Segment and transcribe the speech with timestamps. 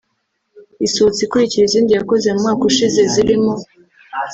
[0.85, 3.53] Isohotse ikurikira izindi yakoze mu mwaka ushize zirimo